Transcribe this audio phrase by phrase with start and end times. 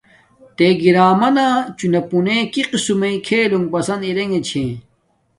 [0.55, 1.47] تے گی رامنا
[1.77, 4.63] چونا پونے کی قسم میݵ کیھلونݣ پسبد ارنگے چھے